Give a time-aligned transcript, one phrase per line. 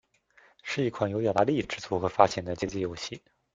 [0.63, 3.21] 是一款由雅达利制作和发行的街机游戏。